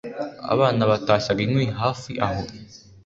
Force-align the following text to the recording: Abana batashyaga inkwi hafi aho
Abana 0.53 0.81
batashyaga 0.91 1.41
inkwi 1.45 1.65
hafi 1.81 2.11
aho 2.27 2.41